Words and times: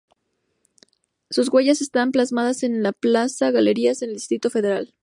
Sus 1.29 1.49
huellas 1.49 1.79
están 1.79 2.11
plasmadas 2.11 2.63
en 2.63 2.77
el 2.77 2.81
de 2.81 2.91
Plaza 2.93 3.51
Galerías 3.51 4.01
en 4.01 4.09
el 4.09 4.15
Distrito 4.15 4.49
Federal. 4.49 4.95